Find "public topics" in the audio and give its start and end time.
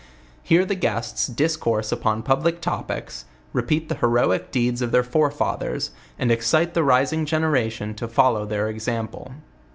2.23-3.25